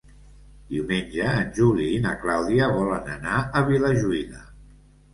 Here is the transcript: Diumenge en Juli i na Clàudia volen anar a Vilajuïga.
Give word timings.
Diumenge 0.71 1.27
en 1.41 1.53
Juli 1.59 1.87
i 1.97 2.01
na 2.07 2.15
Clàudia 2.25 2.73
volen 2.81 3.15
anar 3.21 3.39
a 3.63 3.67
Vilajuïga. 3.73 4.47